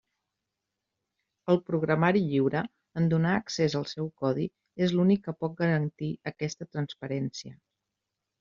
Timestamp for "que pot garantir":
5.29-6.13